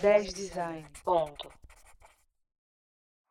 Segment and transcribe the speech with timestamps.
[0.00, 0.86] 10 Design.
[1.04, 1.50] Ponto.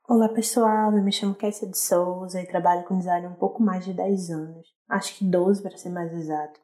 [0.07, 3.61] Olá pessoal, eu me chamo Kessia de Souza e trabalho com design há um pouco
[3.61, 6.59] mais de 10 anos, acho que 12 para ser mais exato.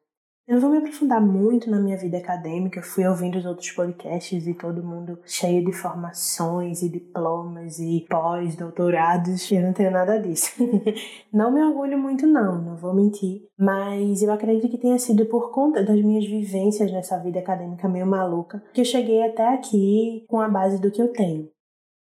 [0.47, 4.47] Eu não vou me aprofundar muito na minha vida acadêmica, fui ouvindo os outros podcasts
[4.47, 10.51] e todo mundo cheio de formações e diplomas e pós-doutorados, eu não tenho nada disso.
[11.31, 15.51] não me orgulho muito não, não vou mentir, mas eu acredito que tenha sido por
[15.51, 20.41] conta das minhas vivências nessa vida acadêmica meio maluca que eu cheguei até aqui com
[20.41, 21.49] a base do que eu tenho.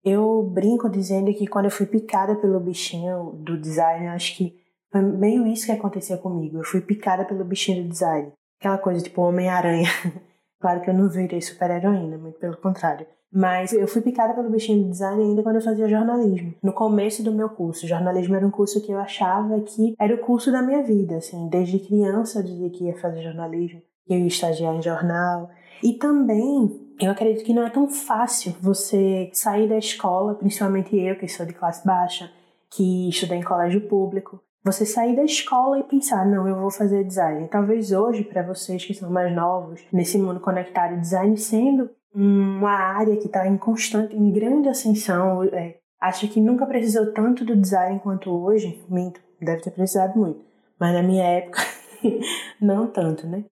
[0.04, 4.61] Eu brinco dizendo que quando eu fui picada pelo bichinho do design, acho que
[4.92, 6.58] foi meio isso que aconteceu comigo.
[6.58, 8.32] Eu fui picada pelo bichinho do design.
[8.60, 9.90] Aquela coisa tipo Homem-Aranha.
[10.60, 13.08] claro que eu não virei super-heroína, muito pelo contrário.
[13.34, 16.54] Mas eu fui picada pelo bichinho do design ainda quando eu fazia jornalismo.
[16.62, 17.88] No começo do meu curso.
[17.88, 21.48] Jornalismo era um curso que eu achava que era o curso da minha vida, assim.
[21.48, 25.50] Desde criança eu dizia que ia fazer jornalismo, que eu ia estagiar em jornal.
[25.82, 31.18] E também eu acredito que não é tão fácil você sair da escola, principalmente eu,
[31.18, 32.30] que sou de classe baixa,
[32.70, 37.04] que estudei em colégio público, você sair da escola e pensar, não, eu vou fazer
[37.04, 37.48] design.
[37.48, 43.18] Talvez hoje, para vocês que são mais novos, nesse mundo conectado, design sendo uma área
[43.18, 48.00] que está em constante, em grande ascensão, é, acho que nunca precisou tanto do design
[48.00, 48.84] quanto hoje.
[48.90, 50.44] Minto, deve ter precisado muito.
[50.80, 51.62] Mas na minha época,
[52.60, 53.46] não tanto, né?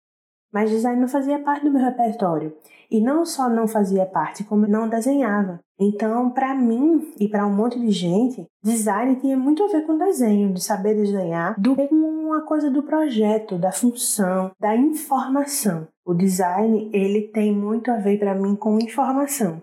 [0.51, 2.53] Mas design não fazia parte do meu repertório.
[2.91, 5.59] E não só não fazia parte, como não desenhava.
[5.79, 9.97] Então, para mim e para um monte de gente, design tinha muito a ver com
[9.97, 15.87] desenho, de saber desenhar, do que uma coisa do projeto, da função, da informação.
[16.05, 19.61] O design, ele tem muito a ver para mim com informação.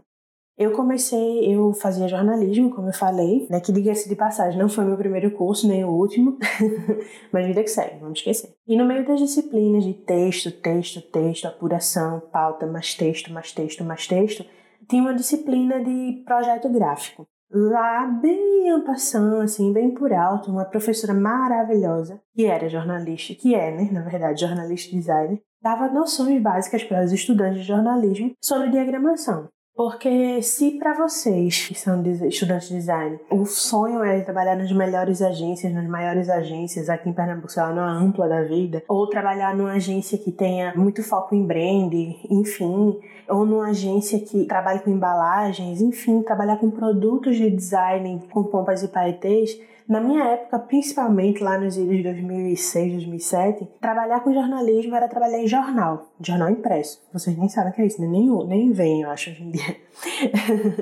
[0.58, 3.60] Eu comecei, eu fazia jornalismo, como eu falei, né?
[3.60, 6.38] Que diga-se de passagem, não foi meu primeiro curso, nem o último,
[7.30, 8.54] mas vida que segue, vamos esquecer.
[8.66, 13.84] E no meio das disciplinas de texto, texto, texto, apuração, pauta, mais texto, mais texto,
[13.84, 14.46] mais texto,
[14.88, 17.26] tinha uma disciplina de projeto gráfico.
[17.50, 23.76] Lá, bem ampassando, assim, bem por alto, uma professora maravilhosa, que era jornalista, que é,
[23.76, 29.48] né, na verdade, jornalista designer, dava noções básicas para os estudantes de jornalismo sobre diagramação.
[29.76, 35.20] Porque se para vocês que são estudantes de design, o sonho é trabalhar nas melhores
[35.20, 39.54] agências, nas maiores agências aqui em Pernambuco, sei lá, numa ampla da vida, ou trabalhar
[39.54, 41.92] numa agência que tenha muito foco em brand,
[42.30, 42.98] enfim,
[43.28, 48.82] ou numa agência que trabalhe com embalagens, enfim, trabalhar com produtos de design com pompas
[48.82, 54.94] e paetês, na minha época, principalmente lá nos anos de 2006, 2007, trabalhar com jornalismo
[54.94, 57.02] era trabalhar em jornal, jornal impresso.
[57.12, 58.08] Vocês nem sabem o que é isso, né?
[58.08, 59.76] nem, nem vem, eu acho, hoje em dia.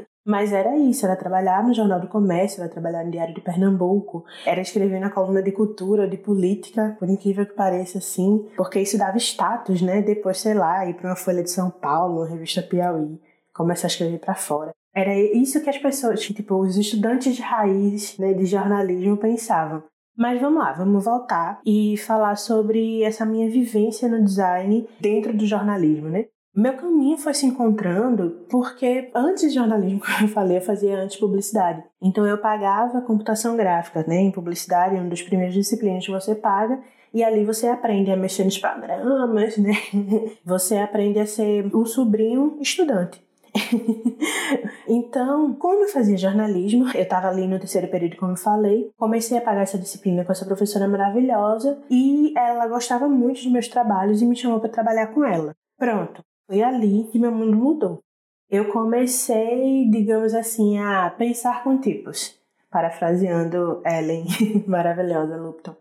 [0.27, 4.25] Mas era isso, era trabalhar no Jornal do Comércio, era trabalhar no Diário de Pernambuco,
[4.47, 8.97] era escrever na coluna de cultura, de política, por incrível que pareça, assim, porque isso
[8.97, 10.01] dava status, né?
[10.01, 13.21] Depois, sei lá, ir para uma Folha de São Paulo, uma revista Piauí,
[13.53, 14.75] começar a escrever para fora.
[14.95, 19.83] Era isso que as pessoas, tipo, os estudantes de raiz né, de jornalismo pensavam.
[20.17, 25.45] Mas vamos lá, vamos voltar e falar sobre essa minha vivência no design dentro do
[25.45, 26.27] jornalismo, né?
[26.57, 31.17] Meu caminho foi se encontrando porque antes de jornalismo, como eu falei, eu fazia antes
[31.17, 31.83] publicidade.
[32.01, 34.21] Então eu pagava computação gráfica, né?
[34.21, 36.81] Em publicidade, é uma das primeiras disciplinas que você paga.
[37.13, 39.73] E ali você aprende a mexer nos programas, né?
[40.45, 43.23] Você aprende a ser um sobrinho estudante.
[44.89, 49.39] então, como eu fazia jornalismo, eu estava ali no terceiro período, como eu falei, comecei
[49.39, 54.21] a pagar essa disciplina com essa professora maravilhosa e ela gostava muito dos meus trabalhos
[54.21, 55.55] e me chamou para trabalhar com ela.
[55.79, 58.01] Pronto, foi ali que meu mundo mudou.
[58.51, 62.39] Eu comecei, digamos assim, a pensar com tipos,
[62.71, 64.27] parafraseando Ellen,
[64.67, 65.75] maravilhosa Lupton.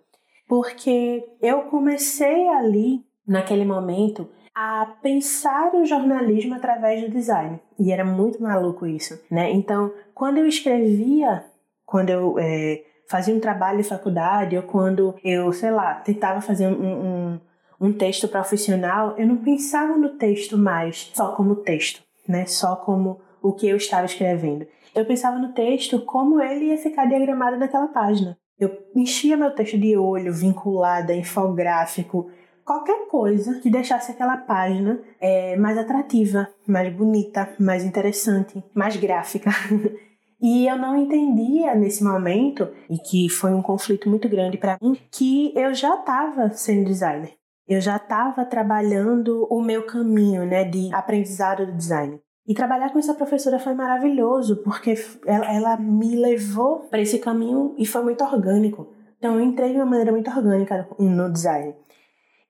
[0.48, 7.60] Porque eu comecei ali, naquele momento, a pensar o jornalismo através do design.
[7.80, 9.52] E era muito maluco isso, né?
[9.52, 11.44] Então, quando eu escrevia,
[11.86, 16.68] quando eu é, fazia um trabalho de faculdade, ou quando eu, sei lá, tentava fazer
[16.68, 17.40] um, um,
[17.82, 22.46] um texto profissional, eu não pensava no texto mais só como texto, né?
[22.46, 24.66] Só como o que eu estava escrevendo.
[24.96, 28.38] Eu pensava no texto como ele ia ficar diagramado naquela página.
[28.60, 32.30] Eu enchia meu texto de olho, vinculada, infográfico,
[32.66, 39.52] qualquer coisa que deixasse aquela página é, mais atrativa, mais bonita, mais interessante, mais gráfica.
[40.46, 45.00] E eu não entendia nesse momento, e que foi um conflito muito grande para mim,
[45.10, 47.32] que eu já estava sendo designer.
[47.66, 52.20] Eu já estava trabalhando o meu caminho, né, de aprendizado do design.
[52.46, 54.96] E trabalhar com essa professora foi maravilhoso, porque
[55.26, 58.90] ela, ela me levou para esse caminho e foi muito orgânico.
[59.18, 61.74] Então eu entrei de uma maneira muito orgânica no design.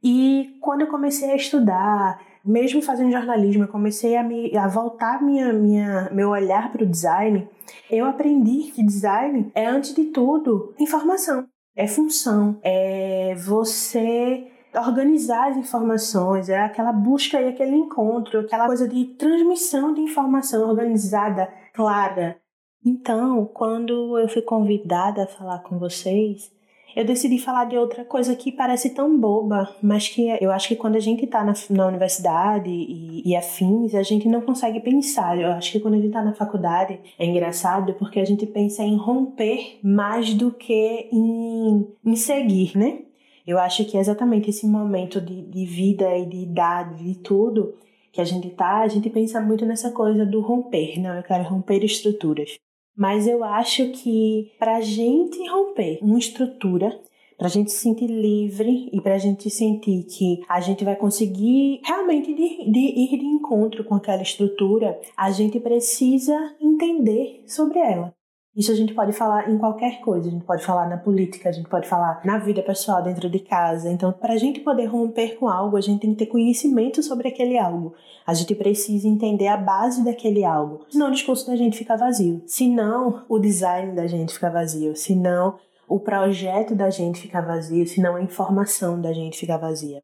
[0.04, 5.24] E quando eu comecei a estudar, mesmo fazendo jornalismo, eu comecei a, me, a voltar
[5.24, 7.48] minha, minha, meu olhar para o design.
[7.90, 15.58] Eu aprendi que design é, antes de tudo, informação, é função, é você organizar as
[15.58, 22.38] informações, é aquela busca e aquele encontro, aquela coisa de transmissão de informação organizada, clara.
[22.86, 26.52] Então, quando eu fui convidada a falar com vocês,
[26.95, 30.75] eu decidi falar de outra coisa que parece tão boba, mas que eu acho que
[30.75, 35.40] quando a gente está na, na, universidade e, e, afins, a gente não consegue pensar.
[35.40, 38.84] Eu acho que quando a gente está na faculdade é engraçado porque a gente pensa
[38.84, 43.00] em romper mais do que em, em seguir, né?
[43.46, 47.75] Eu acho que é exatamente esse momento de, de vida e de idade, de tudo
[48.13, 51.44] que a gente tá, a gente pensa muito nessa coisa do romper, não, eu quero
[51.44, 52.60] romper estruturas.
[52.95, 57.00] Mas eu acho que para a gente romper uma estrutura,
[57.38, 60.95] para a gente se sentir livre e para a gente sentir que a gente vai
[60.95, 67.80] conseguir realmente de, de ir de encontro com aquela estrutura, a gente precisa entender sobre
[67.80, 68.13] ela.
[68.56, 71.52] Isso a gente pode falar em qualquer coisa, a gente pode falar na política, a
[71.52, 73.90] gente pode falar na vida pessoal dentro de casa.
[73.90, 77.28] Então, para a gente poder romper com algo, a gente tem que ter conhecimento sobre
[77.28, 77.96] aquele algo.
[78.28, 80.86] A gente precisa entender a base daquele algo.
[80.88, 82.44] Senão o discurso da gente fica vazio.
[82.46, 84.96] Senão o design da gente fica vazio.
[84.96, 85.58] Senão
[85.88, 87.88] o projeto da gente fica vazio.
[87.88, 90.00] Senão a informação da gente fica vazia.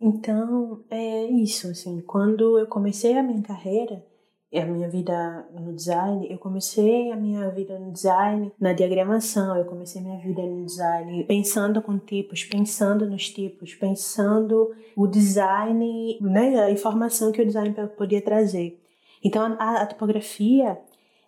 [0.00, 4.02] Então, é isso, assim, quando eu comecei a minha carreira,
[4.58, 9.64] a minha vida no design, eu comecei a minha vida no design na diagramação, eu
[9.64, 16.60] comecei minha vida no design pensando com tipos, pensando nos tipos, pensando o design, né,
[16.64, 18.80] a informação que o design podia trazer.
[19.22, 20.78] Então a, a tipografia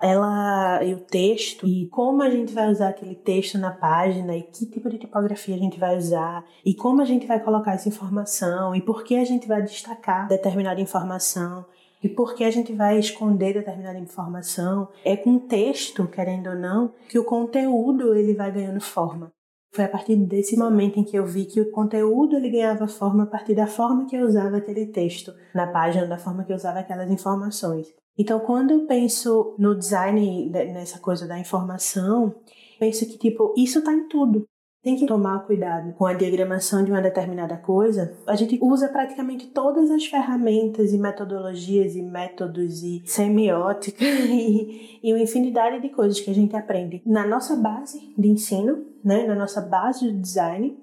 [0.02, 4.42] ela e o texto e como a gente vai usar aquele texto na página e
[4.42, 7.88] que tipo de tipografia a gente vai usar e como a gente vai colocar essa
[7.88, 11.64] informação e por que a gente vai destacar determinada informação
[12.02, 14.88] e por que a gente vai esconder determinada informação.
[15.04, 19.32] É com texto, querendo ou não, que o conteúdo ele vai ganhando forma.
[19.74, 23.22] Foi a partir desse momento em que eu vi que o conteúdo ele ganhava forma
[23.22, 26.56] a partir da forma que eu usava aquele texto na página, da forma que eu
[26.56, 27.86] usava aquelas informações.
[28.18, 32.34] Então, quando eu penso no design, nessa coisa da informação,
[32.78, 34.46] penso que, tipo, isso está em tudo
[34.82, 38.18] tem que tomar cuidado com a diagramação de uma determinada coisa.
[38.26, 45.12] A gente usa praticamente todas as ferramentas e metodologias e métodos e semiótica e, e
[45.12, 49.36] uma infinidade de coisas que a gente aprende na nossa base de ensino, né, na
[49.36, 50.76] nossa base de design,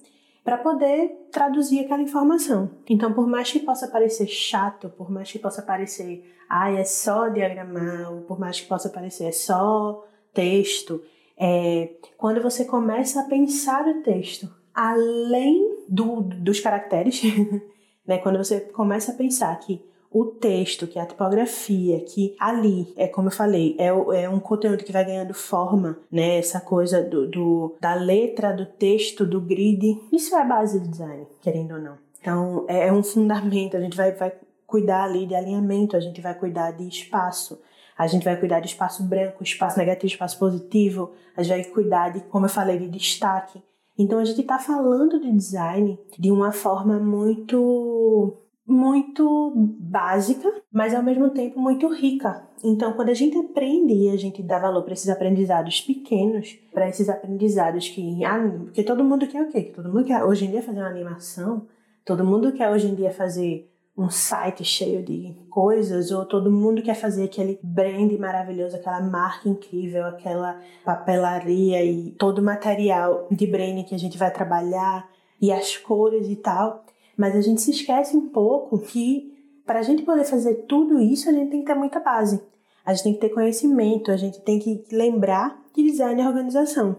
[0.45, 2.71] para poder traduzir aquela informação.
[2.89, 7.27] Então, por mais que possa parecer chato, por mais que possa parecer, ah, é só
[7.27, 11.01] diagramar, ou por mais que possa parecer, é só texto,
[11.39, 17.21] é, quando você começa a pensar o texto além do, dos caracteres,
[18.05, 18.17] né?
[18.17, 23.27] quando você começa a pensar que o texto, que a tipografia, que ali, é como
[23.27, 26.39] eu falei, é, é um conteúdo que vai ganhando forma, né?
[26.39, 30.01] Essa coisa do, do, da letra, do texto, do grid.
[30.11, 31.97] Isso é a base do design, querendo ou não.
[32.19, 34.33] Então, é, é um fundamento, a gente vai, vai
[34.65, 37.61] cuidar ali de alinhamento, a gente vai cuidar de espaço,
[37.99, 42.13] a gente vai cuidar de espaço branco, espaço negativo, espaço positivo, a gente vai cuidar
[42.13, 43.61] de, como eu falei, de destaque.
[43.97, 51.03] Então a gente está falando de design de uma forma muito muito básica, mas ao
[51.03, 52.47] mesmo tempo muito rica.
[52.63, 56.87] Então, quando a gente aprende e a gente dá valor para esses aprendizados pequenos, para
[56.87, 59.63] esses aprendizados que, ah, porque todo mundo quer o quê?
[59.75, 61.65] Todo mundo quer hoje em dia fazer uma animação,
[62.05, 63.67] todo mundo quer hoje em dia fazer
[63.99, 69.49] um site cheio de coisas, ou todo mundo quer fazer aquele brand maravilhoso, aquela marca
[69.49, 75.09] incrível, aquela papelaria e todo o material de brand que a gente vai trabalhar
[75.41, 76.85] e as cores e tal.
[77.17, 79.33] Mas a gente se esquece um pouco que
[79.65, 82.41] para a gente poder fazer tudo isso, a gente tem que ter muita base.
[82.85, 86.95] A gente tem que ter conhecimento, a gente tem que lembrar que design é organização.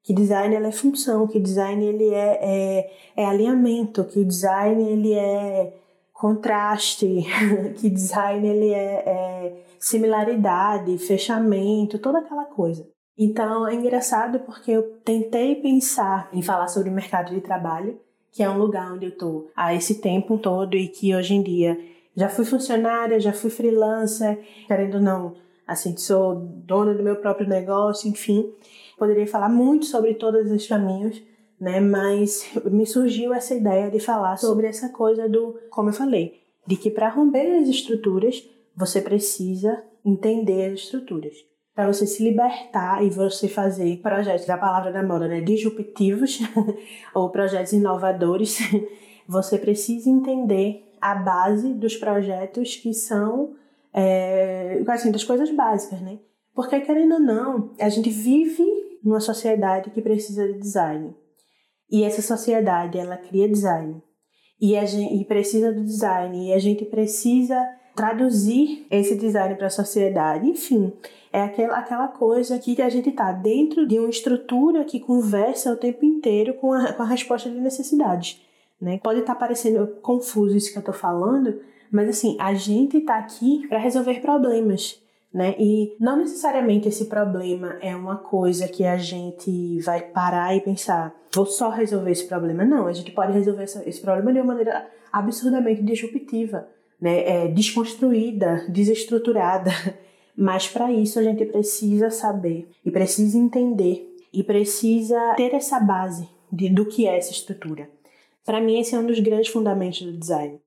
[0.00, 5.74] Que design é função, que design ele é, é, é alinhamento, que design ele é
[6.18, 7.26] contraste,
[7.76, 12.86] que design ele é, é similaridade, fechamento, toda aquela coisa.
[13.18, 17.98] Então é engraçado porque eu tentei pensar em falar sobre o mercado de trabalho,
[18.32, 21.42] que é um lugar onde eu estou há esse tempo todo e que hoje em
[21.42, 21.78] dia
[22.14, 25.34] já fui funcionária, já fui freelancer, querendo ou não,
[25.66, 28.50] assim, sou dona do meu próprio negócio, enfim.
[28.98, 31.22] Poderia falar muito sobre todos os caminhos,
[31.60, 31.80] né?
[31.80, 36.76] Mas me surgiu essa ideia de falar sobre essa coisa do, como eu falei, de
[36.76, 41.34] que para romper as estruturas você precisa entender as estruturas.
[41.74, 46.38] para você se libertar e você fazer projetos da palavra da moda, né, disruptivos
[47.14, 48.58] ou projetos inovadores,
[49.28, 53.54] você precisa entender a base dos projetos que são
[53.92, 56.18] é, assim, das coisas básicas, né?
[56.54, 58.64] Porque querendo ou não, a gente vive
[59.02, 61.14] numa sociedade que precisa de design.
[61.90, 64.02] E essa sociedade, ela cria design.
[64.60, 66.48] E, a gente, e precisa do design.
[66.48, 67.56] E a gente precisa
[67.94, 70.48] traduzir esse design para a sociedade.
[70.48, 70.92] Enfim,
[71.32, 75.76] é aquela, aquela coisa que a gente está dentro de uma estrutura que conversa o
[75.76, 78.40] tempo inteiro com a, com a resposta de necessidades.
[78.80, 78.98] Né?
[79.02, 83.18] Pode estar tá parecendo confuso isso que eu estou falando, mas assim, a gente está
[83.18, 85.00] aqui para resolver problemas
[85.36, 85.54] né?
[85.58, 91.14] E não necessariamente esse problema é uma coisa que a gente vai parar e pensar,
[91.34, 92.64] vou só resolver esse problema.
[92.64, 96.66] Não, a gente pode resolver esse problema de uma maneira absurdamente disruptiva,
[96.98, 97.44] né?
[97.44, 99.70] É, desconstruída, desestruturada.
[100.34, 106.26] Mas para isso a gente precisa saber e precisa entender e precisa ter essa base
[106.50, 107.90] de, do que é essa estrutura.
[108.42, 110.58] Para mim, esse é um dos grandes fundamentos do design.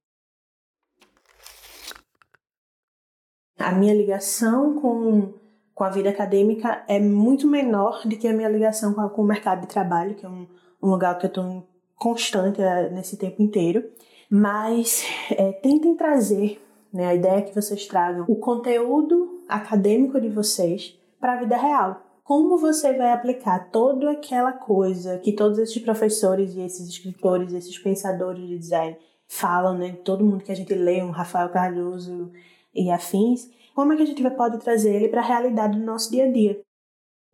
[3.60, 5.34] A minha ligação com,
[5.76, 9.22] com a vida acadêmica é muito menor do que a minha ligação com, a, com
[9.22, 10.48] o mercado de trabalho, que é um,
[10.82, 13.84] um lugar que eu estou constante é, nesse tempo inteiro.
[14.30, 16.62] Mas é, tentem trazer,
[16.92, 21.58] né, a ideia é que vocês tragam o conteúdo acadêmico de vocês para a vida
[21.58, 22.02] real.
[22.24, 27.78] Como você vai aplicar toda aquela coisa que todos esses professores e esses escritores, esses
[27.80, 28.96] pensadores de design
[29.28, 29.98] falam, né?
[30.04, 32.32] Todo mundo que a gente lê, um Rafael Cardoso,
[32.74, 36.12] e afins, como é que a gente pode trazer ele para a realidade do nosso
[36.12, 36.60] dia a dia?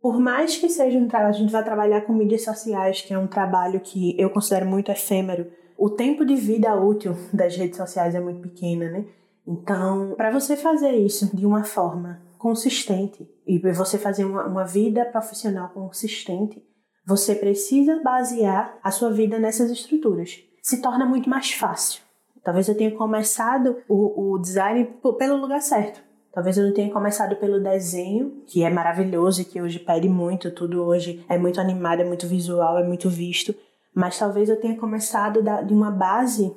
[0.00, 3.18] Por mais que seja um trabalho, a gente vai trabalhar com mídias sociais, que é
[3.18, 8.14] um trabalho que eu considero muito efêmero, o tempo de vida útil das redes sociais
[8.14, 9.04] é muito pequena, né?
[9.46, 15.04] Então, para você fazer isso de uma forma consistente e você fazer uma, uma vida
[15.04, 16.62] profissional consistente,
[17.06, 20.40] você precisa basear a sua vida nessas estruturas.
[20.62, 22.05] Se torna muito mais fácil.
[22.46, 24.88] Talvez eu tenha começado o, o design
[25.18, 26.00] pelo lugar certo.
[26.32, 30.52] Talvez eu não tenha começado pelo desenho, que é maravilhoso e que hoje pede muito,
[30.52, 33.52] tudo hoje é muito animado, é muito visual, é muito visto.
[33.92, 36.56] Mas talvez eu tenha começado da, de uma base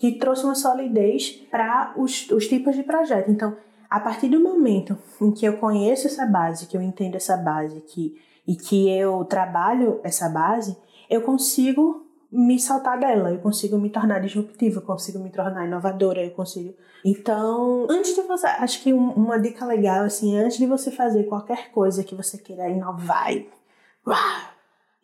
[0.00, 3.30] que trouxe uma solidez para os, os tipos de projeto.
[3.30, 3.56] Então,
[3.88, 7.80] a partir do momento em que eu conheço essa base, que eu entendo essa base
[7.82, 10.76] que, e que eu trabalho essa base,
[11.08, 16.24] eu consigo me saltar dela, eu consigo me tornar disruptiva, eu consigo me tornar inovadora,
[16.24, 16.74] eu consigo.
[17.04, 21.72] Então, antes de você, acho que uma dica legal assim, antes de você fazer qualquer
[21.72, 23.48] coisa que você queira inovar e,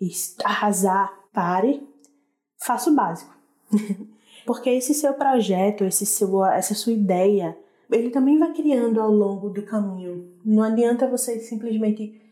[0.01, 0.11] e
[0.45, 1.87] arrasar, pare,
[2.65, 3.35] faça o básico.
[4.47, 7.59] Porque esse seu projeto, esse seu, essa sua ideia,
[7.91, 10.33] ele também vai criando ao longo do caminho.
[10.45, 12.23] Não adianta você simplesmente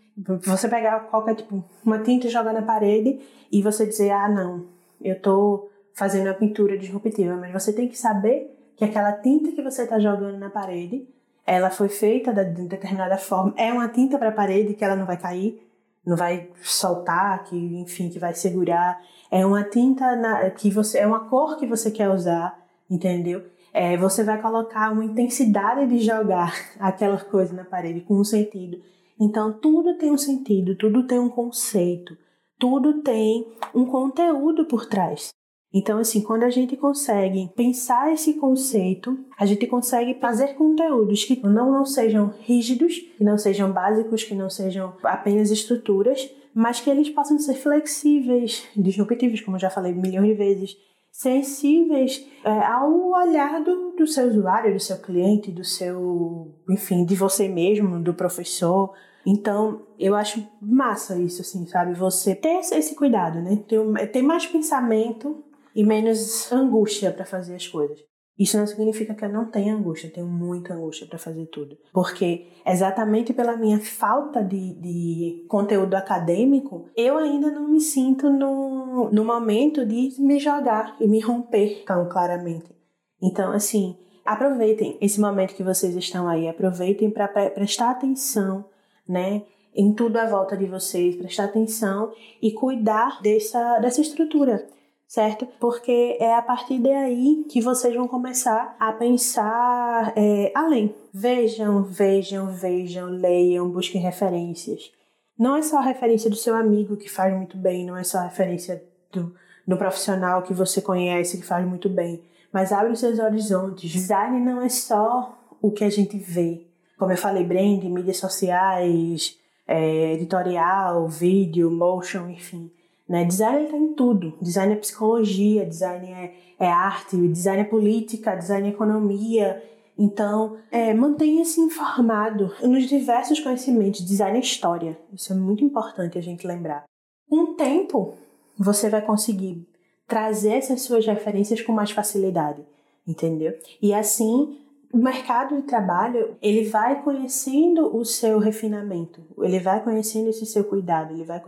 [0.47, 3.19] você pegar qualquer tipo uma tinta e jogar na parede
[3.51, 7.97] e você dizer ah não eu estou fazendo a pintura disruptiva, mas você tem que
[7.97, 11.09] saber que aquela tinta que você está jogando na parede,
[11.47, 15.07] ela foi feita de determinada forma, é uma tinta para a parede que ela não
[15.07, 15.63] vai cair,
[16.05, 21.07] não vai soltar, que enfim, que vai segurar, é uma tinta na, que você é
[21.07, 22.59] uma cor que você quer usar,
[22.91, 23.43] entendeu?
[23.73, 28.81] É, você vai colocar uma intensidade de jogar aquela coisa na parede com um sentido.
[29.19, 32.17] Então tudo tem um sentido, tudo tem um conceito
[32.65, 35.29] tudo tem um conteúdo por trás.
[35.71, 41.39] Então, assim, quando a gente consegue pensar esse conceito, a gente consegue fazer conteúdos que
[41.47, 46.89] não, não sejam rígidos, que não sejam básicos, que não sejam apenas estruturas, mas que
[46.89, 50.77] eles possam ser flexíveis, disruptivos, como já falei milhões de vezes,
[51.15, 57.15] sensíveis é, ao olhar do, do seu usuário, do seu cliente, do seu, enfim, de
[57.15, 58.93] você mesmo, do professor,
[59.27, 61.95] então, eu acho massa isso, assim, sabe?
[61.95, 63.57] Você ter esse cuidado, né?
[63.67, 65.43] Ter, ter mais pensamento
[65.75, 67.99] e menos angústia para fazer as coisas.
[68.39, 71.77] Isso não significa que eu não tenha angústia, eu tenho muita angústia para fazer tudo.
[71.93, 79.11] Porque exatamente pela minha falta de, de conteúdo acadêmico, eu ainda não me sinto no,
[79.11, 82.75] no momento de me jogar e me romper tão claramente.
[83.23, 88.65] Então, assim, aproveitem esse momento que vocês estão aí, aproveitem para prestar atenção
[89.09, 89.43] né?
[89.75, 94.67] Em tudo à volta de vocês, prestar atenção e cuidar dessa, dessa estrutura,
[95.15, 95.47] certo?
[95.61, 100.93] Porque é a partir daí que vocês vão começar a pensar é, além.
[101.13, 104.91] Vejam, vejam, vejam, leiam, busquem referências.
[105.39, 108.19] Não é só a referência do seu amigo que faz muito bem, não é só
[108.19, 109.33] a referência do,
[109.65, 112.21] do profissional que você conhece que faz muito bem,
[112.53, 113.89] mas abre os seus horizontes.
[113.89, 116.67] Design não é só o que a gente vê,
[116.99, 122.69] como eu falei, brand, mídias sociais, é, editorial, vídeo, motion, enfim.
[123.09, 123.25] Né?
[123.25, 124.35] Design está em tudo.
[124.41, 129.63] Design é psicologia, design é, é arte, design é política, design é economia.
[129.97, 134.05] Então, é, mantenha-se informado nos diversos conhecimentos.
[134.05, 134.99] Design é história.
[135.13, 136.85] Isso é muito importante a gente lembrar.
[137.29, 138.15] Com o tempo,
[138.59, 139.67] você vai conseguir
[140.07, 142.63] trazer essas suas referências com mais facilidade,
[143.07, 143.55] entendeu?
[143.81, 144.59] E assim,
[144.95, 150.63] o mercado de trabalho, ele vai conhecendo o seu refinamento, ele vai conhecendo esse seu
[150.63, 151.43] cuidado, ele vai,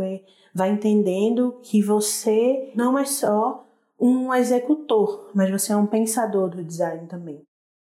[0.53, 3.65] vai entendendo que você não é só
[4.01, 7.41] um executor, mas você é um pensador do design também.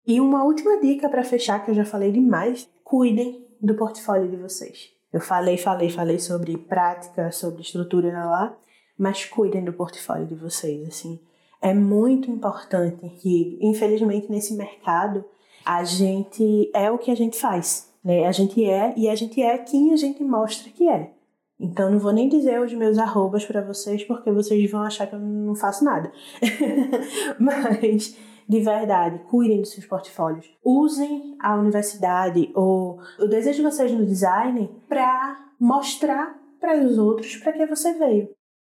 [0.07, 4.37] E uma última dica para fechar, que eu já falei demais, cuidem do portfólio de
[4.37, 4.91] vocês.
[5.11, 8.57] Eu falei, falei, falei sobre prática, sobre estrutura lá,
[8.97, 11.19] mas cuidem do portfólio de vocês, assim.
[11.61, 15.25] É muito importante que, infelizmente, nesse mercado,
[15.69, 18.25] a gente é o que a gente faz, né?
[18.25, 21.11] A gente é e a gente é quem a gente mostra que é.
[21.59, 25.13] Então, não vou nem dizer os meus arrobas para vocês, porque vocês vão achar que
[25.13, 26.11] eu não faço nada.
[27.37, 30.49] Mas, de verdade, cuidem dos seus portfólios.
[30.65, 37.37] Usem a universidade ou o desejo de vocês no design para mostrar para os outros
[37.37, 38.29] para que você veio.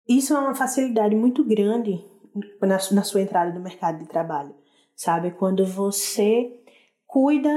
[0.09, 2.05] Isso é uma facilidade muito grande
[2.61, 4.53] na, na sua entrada no mercado de trabalho,
[4.97, 5.31] sabe?
[5.31, 6.60] Quando você
[7.11, 7.50] cuida,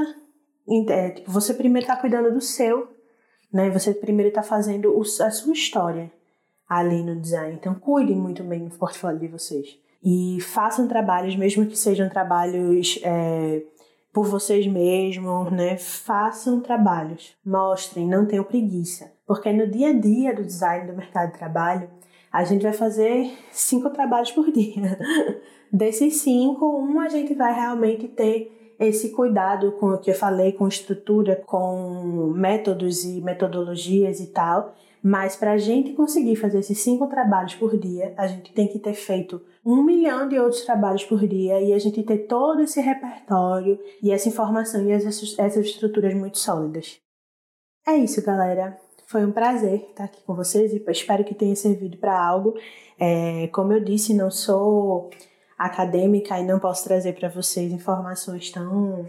[0.89, 2.89] é, tipo, você primeiro está cuidando do seu,
[3.51, 3.69] né?
[3.69, 6.11] Você primeiro está fazendo a sua história
[6.67, 7.55] ali no design.
[7.55, 9.77] Então, cuidem muito bem do portfólio de vocês.
[10.03, 13.63] E façam trabalhos, mesmo que sejam trabalhos é,
[14.11, 15.77] por vocês mesmos, né?
[15.77, 19.11] Façam trabalhos, mostrem, não tenham preguiça.
[19.25, 21.89] Porque no dia a dia do design do mercado de trabalho,
[22.31, 24.97] a gente vai fazer cinco trabalhos por dia.
[25.71, 30.51] Desses cinco, um a gente vai realmente ter esse cuidado com o que eu falei,
[30.51, 34.75] com estrutura, com métodos e metodologias e tal.
[35.01, 38.79] Mas para a gente conseguir fazer esses cinco trabalhos por dia, a gente tem que
[38.79, 42.79] ter feito um milhão de outros trabalhos por dia e a gente ter todo esse
[42.79, 45.21] repertório e essa informação e essas,
[45.57, 46.99] estruturas muito sólidas.
[47.85, 48.77] É isso, galera.
[49.07, 52.55] Foi um prazer estar aqui com vocês e espero que tenha servido para algo.
[52.97, 55.09] É, como eu disse, não sou
[55.65, 59.07] acadêmica e não posso trazer para vocês informações tão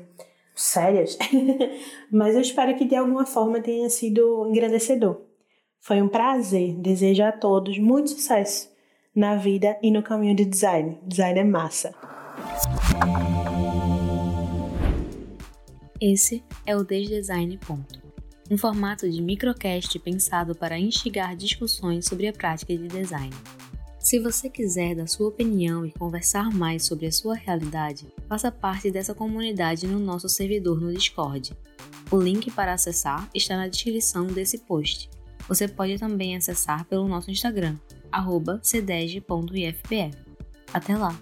[0.54, 1.18] sérias,
[2.10, 5.20] mas eu espero que de alguma forma tenha sido engrandecedor.
[5.80, 6.74] Foi um prazer.
[6.76, 8.70] Desejo a todos muito sucesso
[9.14, 10.98] na vida e no caminho de design.
[11.06, 11.94] Design é massa.
[16.00, 18.04] Esse é o Desdesign Ponto
[18.50, 23.32] um formato de microcast pensado para instigar discussões sobre a prática de design.
[24.04, 28.90] Se você quiser dar sua opinião e conversar mais sobre a sua realidade, faça parte
[28.90, 31.56] dessa comunidade no nosso servidor no Discord.
[32.10, 35.08] O link para acessar está na descrição desse post.
[35.48, 37.78] Você pode também acessar pelo nosso Instagram,
[38.62, 40.10] cdeg.ifpe.
[40.70, 41.18] Até lá!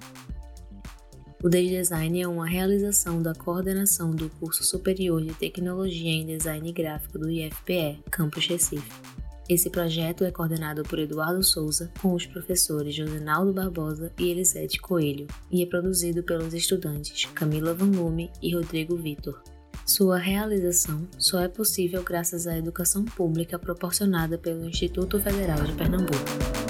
[1.41, 7.17] O Design é uma realização da coordenação do Curso Superior de Tecnologia em Design Gráfico
[7.17, 9.12] do IFPE, Campus Recife.
[9.49, 15.27] Esse projeto é coordenado por Eduardo Souza, com os professores Josenaldo Barbosa e Elisete Coelho,
[15.51, 19.43] e é produzido pelos estudantes Camila Van Lume e Rodrigo Vitor.
[19.85, 26.62] Sua realização só é possível graças à educação pública proporcionada pelo Instituto Federal de Pernambuco.